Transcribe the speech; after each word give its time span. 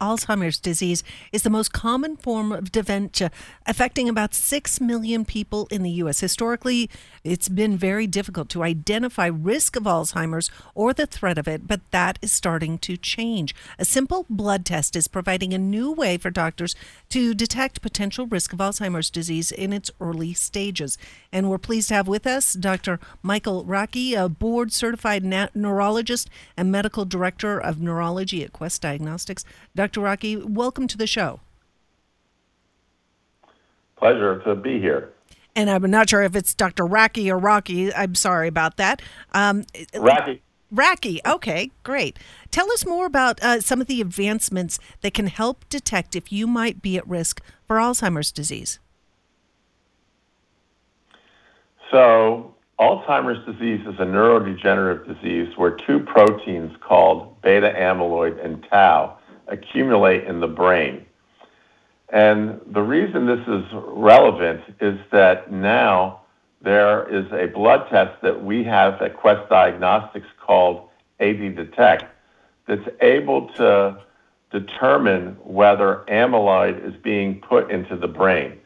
Alzheimer's 0.00 0.60
disease 0.60 1.02
is 1.32 1.42
the 1.42 1.50
most 1.50 1.72
common 1.72 2.16
form 2.16 2.52
of 2.52 2.70
dementia, 2.70 3.32
affecting 3.66 4.08
about 4.08 4.32
6 4.32 4.80
million 4.80 5.24
people 5.24 5.66
in 5.72 5.82
the 5.82 5.90
U.S. 5.90 6.20
Historically, 6.20 6.88
it's 7.24 7.48
been 7.48 7.76
very 7.76 8.06
difficult 8.06 8.48
to 8.50 8.62
identify 8.62 9.26
risk 9.26 9.74
of 9.74 9.82
Alzheimer's 9.82 10.52
or 10.72 10.92
the 10.92 11.04
threat 11.04 11.36
of 11.36 11.48
it, 11.48 11.66
but 11.66 11.80
that 11.90 12.16
is 12.22 12.30
starting 12.30 12.78
to 12.78 12.96
change. 12.96 13.56
A 13.76 13.84
simple 13.84 14.24
blood 14.30 14.64
test 14.64 14.94
is 14.94 15.08
providing 15.08 15.52
a 15.52 15.58
new 15.58 15.90
way 15.90 16.16
for 16.16 16.30
doctors 16.30 16.76
to 17.08 17.34
detect 17.34 17.82
potential 17.82 18.28
risk 18.28 18.52
of 18.52 18.60
Alzheimer's 18.60 19.10
disease 19.10 19.50
in 19.50 19.72
its 19.72 19.90
early 20.00 20.32
stages. 20.32 20.96
And 21.32 21.50
we're 21.50 21.58
pleased 21.58 21.88
to 21.88 21.94
have 21.94 22.06
with 22.06 22.24
us 22.24 22.52
Dr. 22.52 23.00
Michael 23.20 23.64
Rocky, 23.64 24.14
a 24.14 24.28
board 24.28 24.72
certified 24.72 25.24
neurologist 25.54 26.30
and 26.56 26.70
medical 26.70 27.04
director 27.04 27.58
of 27.58 27.80
neurology 27.80 28.44
at 28.44 28.52
Quest 28.52 28.80
Diagnostics. 28.82 29.44
Dr. 29.74 29.87
Dr. 29.88 30.02
Rocky. 30.02 30.36
welcome 30.36 30.86
to 30.86 30.98
the 30.98 31.06
show. 31.06 31.40
Pleasure 33.96 34.38
to 34.40 34.54
be 34.54 34.78
here. 34.78 35.14
And 35.56 35.70
I'm 35.70 35.90
not 35.90 36.10
sure 36.10 36.22
if 36.22 36.36
it's 36.36 36.52
Dr. 36.52 36.84
Racke 36.84 37.26
or 37.30 37.38
Rocky. 37.38 37.90
I'm 37.94 38.14
sorry 38.14 38.48
about 38.48 38.76
that. 38.76 39.00
Um, 39.32 39.64
Racke. 39.94 40.40
Racke. 40.70 41.20
Okay, 41.26 41.70
great. 41.84 42.18
Tell 42.50 42.70
us 42.70 42.84
more 42.84 43.06
about 43.06 43.42
uh, 43.42 43.62
some 43.62 43.80
of 43.80 43.86
the 43.86 44.02
advancements 44.02 44.78
that 45.00 45.14
can 45.14 45.26
help 45.26 45.66
detect 45.70 46.14
if 46.14 46.30
you 46.30 46.46
might 46.46 46.82
be 46.82 46.98
at 46.98 47.08
risk 47.08 47.40
for 47.66 47.76
Alzheimer's 47.76 48.30
disease. 48.30 48.78
So, 51.90 52.54
Alzheimer's 52.78 53.42
disease 53.46 53.80
is 53.86 53.98
a 53.98 54.04
neurodegenerative 54.04 55.14
disease 55.14 55.56
where 55.56 55.70
two 55.70 56.00
proteins 56.00 56.76
called 56.86 57.40
beta 57.40 57.72
amyloid 57.74 58.44
and 58.44 58.62
tau 58.68 59.17
accumulate 59.48 60.24
in 60.24 60.40
the 60.40 60.46
brain. 60.46 61.04
And 62.10 62.60
the 62.66 62.82
reason 62.82 63.26
this 63.26 63.46
is 63.46 63.64
relevant 63.72 64.62
is 64.80 64.98
that 65.12 65.52
now 65.52 66.22
there 66.62 67.08
is 67.08 67.30
a 67.32 67.46
blood 67.46 67.88
test 67.90 68.20
that 68.22 68.44
we 68.44 68.64
have 68.64 69.00
at 69.02 69.16
Quest 69.16 69.48
Diagnostics 69.48 70.26
called 70.40 70.88
AD 71.20 71.56
Detect 71.56 72.04
that's 72.66 72.88
able 73.00 73.48
to 73.54 73.98
determine 74.50 75.36
whether 75.42 76.04
amyloid 76.08 76.86
is 76.86 76.94
being 77.02 77.40
put 77.40 77.70
into 77.70 77.96
the 77.96 78.08
brain. 78.08 78.58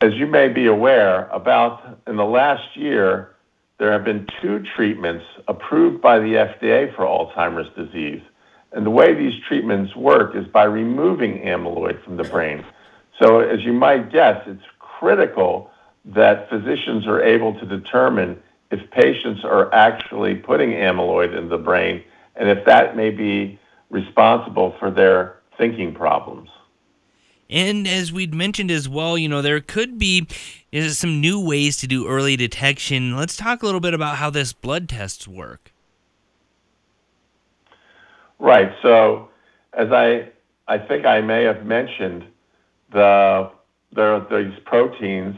As 0.00 0.14
you 0.14 0.26
may 0.26 0.48
be 0.48 0.66
aware, 0.66 1.28
about 1.28 1.98
in 2.06 2.16
the 2.16 2.24
last 2.24 2.76
year, 2.76 3.34
there 3.78 3.92
have 3.92 4.04
been 4.04 4.26
two 4.40 4.64
treatments 4.76 5.24
approved 5.48 6.00
by 6.00 6.18
the 6.18 6.34
FDA 6.34 6.94
for 6.94 7.04
Alzheimer's 7.04 7.68
disease. 7.76 8.22
And 8.74 8.84
the 8.84 8.90
way 8.90 9.14
these 9.14 9.40
treatments 9.48 9.96
work 9.96 10.34
is 10.36 10.46
by 10.48 10.64
removing 10.64 11.38
amyloid 11.38 12.04
from 12.04 12.16
the 12.16 12.24
brain. 12.24 12.64
So, 13.22 13.38
as 13.38 13.62
you 13.62 13.72
might 13.72 14.10
guess, 14.10 14.42
it's 14.46 14.64
critical 14.80 15.70
that 16.04 16.50
physicians 16.50 17.06
are 17.06 17.22
able 17.22 17.58
to 17.60 17.64
determine 17.64 18.42
if 18.70 18.90
patients 18.90 19.44
are 19.44 19.72
actually 19.72 20.34
putting 20.34 20.70
amyloid 20.70 21.38
in 21.38 21.48
the 21.48 21.56
brain 21.56 22.02
and 22.34 22.48
if 22.48 22.64
that 22.66 22.96
may 22.96 23.10
be 23.10 23.58
responsible 23.90 24.74
for 24.80 24.90
their 24.90 25.36
thinking 25.56 25.94
problems. 25.94 26.48
And 27.48 27.86
as 27.86 28.12
we'd 28.12 28.34
mentioned 28.34 28.70
as 28.72 28.88
well, 28.88 29.16
you 29.16 29.28
know, 29.28 29.40
there 29.40 29.60
could 29.60 29.98
be 29.98 30.26
some 30.88 31.20
new 31.20 31.38
ways 31.38 31.76
to 31.76 31.86
do 31.86 32.08
early 32.08 32.36
detection. 32.36 33.16
Let's 33.16 33.36
talk 33.36 33.62
a 33.62 33.66
little 33.66 33.80
bit 33.80 33.94
about 33.94 34.16
how 34.16 34.30
this 34.30 34.52
blood 34.52 34.88
tests 34.88 35.28
work. 35.28 35.70
Right. 38.38 38.72
So 38.82 39.28
as 39.72 39.92
I 39.92 40.78
think 40.78 41.06
I 41.06 41.20
may 41.20 41.44
have 41.44 41.64
mentioned, 41.64 42.24
the 42.92 43.50
there 43.92 44.14
are 44.14 44.42
these 44.42 44.58
proteins. 44.64 45.36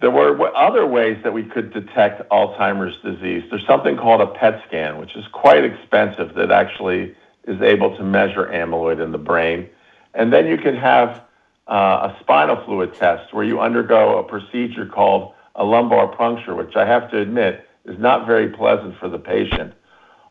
There 0.00 0.10
were 0.10 0.56
other 0.56 0.86
ways 0.86 1.18
that 1.24 1.32
we 1.32 1.42
could 1.42 1.72
detect 1.72 2.28
Alzheimer's 2.30 2.96
disease. 3.02 3.44
There's 3.50 3.66
something 3.66 3.96
called 3.96 4.22
a 4.22 4.28
PET 4.28 4.62
scan, 4.66 4.98
which 4.98 5.14
is 5.14 5.24
quite 5.32 5.64
expensive, 5.64 6.34
that 6.36 6.50
actually 6.50 7.14
is 7.44 7.60
able 7.60 7.94
to 7.96 8.02
measure 8.02 8.46
amyloid 8.46 9.02
in 9.02 9.12
the 9.12 9.18
brain. 9.18 9.68
And 10.14 10.32
then 10.32 10.46
you 10.46 10.56
can 10.56 10.76
have 10.76 11.22
uh, 11.66 12.10
a 12.10 12.16
spinal 12.20 12.64
fluid 12.64 12.94
test 12.94 13.34
where 13.34 13.44
you 13.44 13.60
undergo 13.60 14.18
a 14.18 14.24
procedure 14.24 14.86
called 14.86 15.34
a 15.54 15.64
lumbar 15.64 16.08
puncture, 16.16 16.54
which 16.54 16.76
I 16.76 16.86
have 16.86 17.10
to 17.10 17.18
admit 17.18 17.66
is 17.84 17.98
not 17.98 18.26
very 18.26 18.48
pleasant 18.48 18.98
for 18.98 19.08
the 19.08 19.18
patient. 19.18 19.74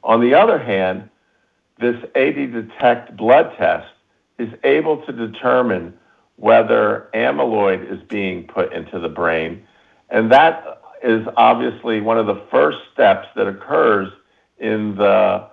On 0.03 0.22
the 0.22 0.33
other 0.33 0.57
hand, 0.57 1.09
this 1.79 1.95
AD 2.16 2.35
Detect 2.35 3.16
blood 3.16 3.56
test 3.57 3.88
is 4.38 4.50
able 4.63 5.06
to 5.06 5.12
determine 5.12 5.94
whether 6.35 7.09
amyloid 7.13 7.91
is 7.91 8.01
being 8.07 8.47
put 8.47 8.72
into 8.73 9.00
the 9.00 9.09
brain. 9.09 9.66
And 10.09 10.31
that 10.31 10.81
is 11.03 11.25
obviously 11.38 12.01
one 12.01 12.18
of 12.18 12.25
the 12.25 12.41
first 12.51 12.78
steps 12.94 13.28
that 13.35 13.47
occurs 13.47 14.09
in 14.57 14.95
the 14.95 15.47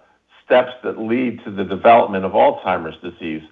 steps 0.45 0.73
that 0.85 0.99
lead 0.99 1.43
to 1.45 1.51
the 1.51 1.65
development 1.65 2.25
of 2.25 2.33
Alzheimer's 2.33 3.01
disease. 3.03 3.43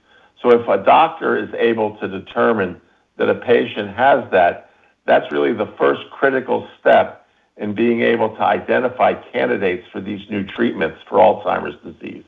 So 0.40 0.50
if 0.50 0.68
a 0.68 0.82
doctor 0.82 1.36
is 1.36 1.52
able 1.58 1.96
to 1.98 2.08
determine 2.08 2.80
that 3.16 3.28
a 3.28 3.34
patient 3.34 3.96
has 3.96 4.24
that, 4.30 4.70
that's 5.06 5.30
really 5.32 5.52
the 5.52 5.72
first 5.78 6.02
critical 6.10 6.68
step 6.80 7.26
in 7.56 7.74
being 7.74 8.02
able 8.02 8.34
to 8.36 8.42
identify 8.42 9.14
candidates 9.32 9.86
for 9.92 10.00
these 10.00 10.20
new 10.30 10.44
treatments 10.44 10.98
for 11.08 11.18
Alzheimer's 11.18 11.76
disease. 11.84 12.24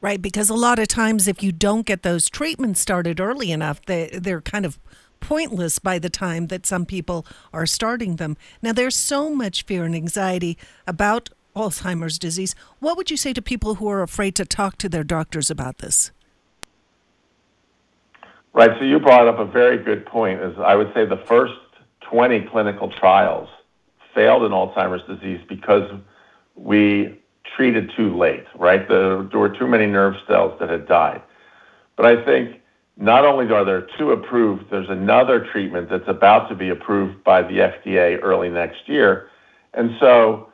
Right, 0.00 0.22
because 0.22 0.48
a 0.48 0.54
lot 0.54 0.78
of 0.78 0.86
times 0.86 1.26
if 1.26 1.42
you 1.42 1.50
don't 1.50 1.84
get 1.84 2.02
those 2.02 2.30
treatments 2.30 2.80
started 2.80 3.18
early 3.18 3.50
enough, 3.50 3.84
they, 3.86 4.10
they're 4.12 4.40
kind 4.40 4.64
of 4.64 4.78
pointless 5.20 5.80
by 5.80 5.98
the 5.98 6.08
time 6.08 6.46
that 6.46 6.66
some 6.66 6.86
people 6.86 7.26
are 7.52 7.66
starting 7.66 8.16
them. 8.16 8.36
Now, 8.62 8.72
there's 8.72 8.94
so 8.94 9.34
much 9.34 9.64
fear 9.64 9.84
and 9.84 9.96
anxiety 9.96 10.56
about 10.86 11.30
Alzheimer's 11.56 12.18
disease. 12.18 12.54
What 12.78 12.96
would 12.96 13.10
you 13.10 13.16
say 13.16 13.32
to 13.32 13.42
people 13.42 13.76
who 13.76 13.88
are 13.88 14.02
afraid 14.02 14.36
to 14.36 14.44
talk 14.44 14.78
to 14.78 14.88
their 14.88 15.02
doctors 15.02 15.50
about 15.50 15.78
this? 15.78 16.12
Right, 18.52 18.70
so 18.78 18.84
you 18.84 19.00
brought 19.00 19.26
up 19.26 19.40
a 19.40 19.44
very 19.44 19.78
good 19.78 20.06
point. 20.06 20.40
Is 20.40 20.56
I 20.58 20.76
would 20.76 20.92
say 20.94 21.04
the 21.06 21.22
first 21.28 21.54
20 22.02 22.42
clinical 22.50 22.90
trials 22.90 23.48
failed 24.14 24.44
in 24.44 24.52
Alzheimer's 24.52 25.06
disease 25.06 25.40
because 25.48 25.90
we 26.54 27.20
treated 27.56 27.90
too 27.96 28.16
late, 28.16 28.44
right? 28.54 28.88
There 28.88 29.26
were 29.32 29.48
too 29.48 29.66
many 29.66 29.86
nerve 29.86 30.14
cells 30.26 30.58
that 30.60 30.70
had 30.70 30.86
died. 30.86 31.22
But 31.96 32.06
I 32.06 32.24
think 32.24 32.60
not 32.96 33.24
only 33.24 33.50
are 33.52 33.64
there 33.64 33.86
two 33.96 34.10
approved, 34.12 34.70
there's 34.70 34.88
another 34.88 35.46
treatment 35.52 35.88
that's 35.88 36.08
about 36.08 36.48
to 36.48 36.54
be 36.54 36.68
approved 36.68 37.22
by 37.24 37.42
the 37.42 37.58
FDA 37.58 38.18
early 38.22 38.48
next 38.48 38.88
year. 38.88 39.30
And 39.74 39.96
so, 40.00 40.48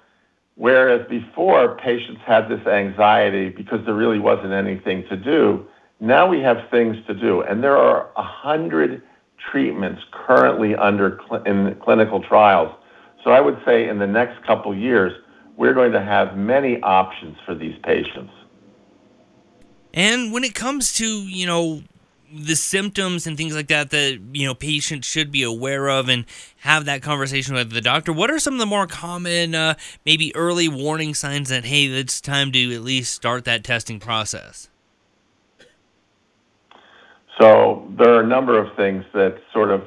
whereas 0.57 1.07
before 1.09 1.77
patients 1.77 2.21
had 2.27 2.49
this 2.49 2.67
anxiety 2.67 3.49
because 3.49 3.85
there 3.87 3.95
really 3.95 4.19
wasn't 4.19 4.53
anything 4.53 5.07
to 5.09 5.17
do, 5.17 5.67
now 6.01 6.27
we 6.27 6.41
have 6.41 6.69
things 6.71 6.97
to 7.07 7.15
do. 7.15 7.43
And 7.43 7.63
there 7.63 7.79
are 7.79 8.11
a 8.17 8.23
hundred 8.23 9.03
treatments 9.51 10.03
currently 10.13 10.75
under 10.75 11.21
in 11.47 11.75
clinical 11.83 12.23
trials. 12.23 12.75
So 13.23 13.31
I 13.31 13.41
would 13.41 13.59
say 13.65 13.89
in 13.89 13.99
the 13.99 14.07
next 14.07 14.45
couple 14.45 14.75
years, 14.77 15.13
we're 15.57 15.75
going 15.75 15.93
to 15.93 16.03
have 16.03 16.37
many 16.37 16.81
options 16.83 17.37
for 17.45 17.55
these 17.55 17.77
patients. 17.85 18.33
And 19.93 20.33
when 20.33 20.43
it 20.43 20.55
comes 20.55 20.93
to, 20.95 21.07
you 21.07 21.47
know, 21.47 21.83
the 22.33 22.57
symptoms 22.57 23.29
and 23.29 23.37
things 23.37 23.55
like 23.55 23.69
that 23.69 23.91
that, 23.91 24.19
you 24.33 24.45
know, 24.45 24.55
patients 24.55 25.07
should 25.07 25.31
be 25.31 25.45
aware 25.45 25.89
of 25.89 26.09
and 26.09 26.25
have 26.59 26.85
that 26.87 27.01
conversation 27.01 27.55
with 27.55 27.71
the 27.71 27.81
doctor, 27.81 28.13
what 28.13 28.31
are 28.31 28.41
some 28.41 28.55
of 28.55 28.61
the 28.61 28.67
more 28.67 28.89
common, 28.89 29.55
uh, 29.55 29.75
maybe 30.05 30.35
early 30.35 30.67
warning 30.67 31.15
signs 31.15 31.49
that, 31.51 31.65
hey, 31.65 31.85
it's 31.87 32.21
time 32.21 32.51
to 32.51 32.75
at 32.75 32.83
least 32.83 33.15
start 33.15 33.45
that 33.45 33.63
testing 33.63 34.01
process? 34.01 34.69
So 37.41 37.89
there 37.97 38.15
are 38.15 38.21
a 38.21 38.27
number 38.27 38.59
of 38.59 38.75
things 38.77 39.05
that 39.13 39.39
sort 39.53 39.71
of 39.71 39.85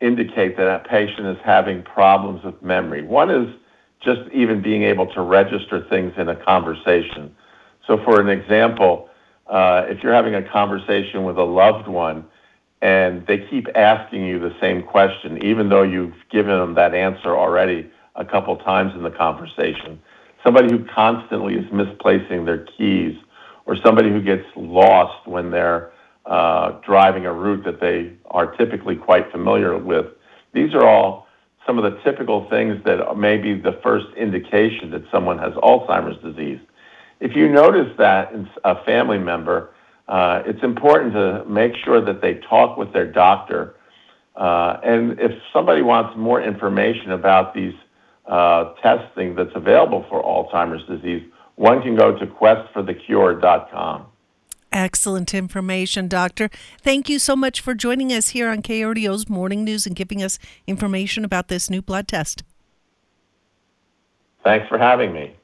indicate 0.00 0.56
that 0.56 0.66
a 0.66 0.88
patient 0.88 1.26
is 1.26 1.38
having 1.44 1.82
problems 1.82 2.44
with 2.44 2.60
memory. 2.62 3.02
One 3.02 3.30
is 3.30 3.54
just 4.04 4.20
even 4.32 4.62
being 4.62 4.82
able 4.82 5.06
to 5.14 5.20
register 5.20 5.86
things 5.88 6.12
in 6.16 6.28
a 6.28 6.36
conversation. 6.36 7.34
So, 7.86 7.98
for 8.04 8.20
an 8.20 8.28
example, 8.28 9.08
uh, 9.46 9.84
if 9.88 10.02
you're 10.02 10.14
having 10.14 10.34
a 10.34 10.42
conversation 10.42 11.24
with 11.24 11.36
a 11.36 11.44
loved 11.44 11.88
one 11.88 12.24
and 12.80 13.26
they 13.26 13.38
keep 13.38 13.68
asking 13.74 14.26
you 14.26 14.38
the 14.38 14.54
same 14.60 14.82
question, 14.82 15.44
even 15.44 15.68
though 15.68 15.82
you've 15.82 16.14
given 16.30 16.58
them 16.58 16.74
that 16.74 16.94
answer 16.94 17.36
already 17.36 17.90
a 18.16 18.24
couple 18.24 18.56
times 18.56 18.92
in 18.94 19.02
the 19.02 19.10
conversation, 19.10 20.00
somebody 20.44 20.72
who 20.72 20.84
constantly 20.84 21.54
is 21.54 21.70
misplacing 21.72 22.44
their 22.44 22.64
keys, 22.76 23.16
or 23.66 23.76
somebody 23.84 24.10
who 24.10 24.20
gets 24.20 24.44
lost 24.56 25.26
when 25.28 25.50
they're 25.50 25.92
uh, 26.26 26.72
driving 26.84 27.26
a 27.26 27.32
route 27.32 27.64
that 27.64 27.80
they 27.80 28.12
are 28.26 28.56
typically 28.56 28.96
quite 28.96 29.30
familiar 29.30 29.76
with, 29.78 30.06
these 30.52 30.74
are 30.74 30.84
all 30.84 31.26
some 31.66 31.78
of 31.78 31.84
the 31.84 31.98
typical 32.02 32.48
things 32.50 32.82
that 32.84 33.16
may 33.16 33.36
be 33.36 33.54
the 33.54 33.78
first 33.82 34.06
indication 34.16 34.90
that 34.90 35.02
someone 35.10 35.38
has 35.38 35.52
Alzheimer's 35.54 36.20
disease. 36.22 36.60
If 37.20 37.36
you 37.36 37.48
notice 37.48 37.96
that 37.98 38.32
in 38.32 38.48
a 38.64 38.82
family 38.84 39.18
member 39.18 39.72
uh, 40.08 40.42
it's 40.44 40.62
important 40.62 41.14
to 41.14 41.44
make 41.46 41.74
sure 41.84 42.00
that 42.00 42.20
they 42.20 42.34
talk 42.34 42.76
with 42.76 42.92
their 42.92 43.10
doctor. 43.10 43.76
Uh, 44.36 44.78
and 44.82 45.18
if 45.20 45.32
somebody 45.52 45.82
wants 45.82 46.16
more 46.16 46.42
information 46.42 47.12
about 47.12 47.54
these 47.54 47.74
uh, 48.26 48.74
testing 48.82 49.34
that's 49.34 49.54
available 49.54 50.04
for 50.08 50.22
Alzheimer's 50.22 50.86
disease, 50.86 51.22
one 51.56 51.82
can 51.82 51.96
go 51.96 52.18
to 52.18 52.26
questforthecure.com. 52.26 54.06
Excellent 54.72 55.34
information, 55.34 56.08
Doctor. 56.08 56.48
Thank 56.80 57.08
you 57.08 57.18
so 57.18 57.36
much 57.36 57.60
for 57.60 57.74
joining 57.74 58.12
us 58.12 58.30
here 58.30 58.48
on 58.48 58.62
KRDO's 58.62 59.28
Morning 59.28 59.64
News 59.64 59.86
and 59.86 59.94
giving 59.94 60.22
us 60.22 60.38
information 60.66 61.24
about 61.24 61.48
this 61.48 61.68
new 61.68 61.82
blood 61.82 62.08
test. 62.08 62.42
Thanks 64.42 64.66
for 64.68 64.78
having 64.78 65.12
me. 65.12 65.36